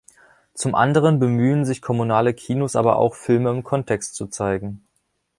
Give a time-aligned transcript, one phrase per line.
[0.55, 4.81] Zum anderen bemühen sich Kommunale Kinos aber auch Filme im Kontext zu zeigen.